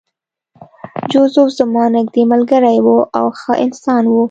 [1.11, 4.13] جوزف زما نږدې ملګری و او ښه انسان و